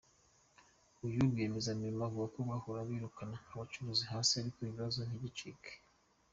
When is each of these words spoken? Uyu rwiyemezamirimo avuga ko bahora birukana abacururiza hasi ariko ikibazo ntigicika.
Uyu 1.05 1.19
rwiyemezamirimo 1.27 2.03
avuga 2.07 2.25
ko 2.33 2.39
bahora 2.49 2.87
birukana 2.89 3.35
abacururiza 3.53 4.03
hasi 4.13 4.31
ariko 4.35 4.59
ikibazo 4.65 4.99
ntigicika. 5.07 5.69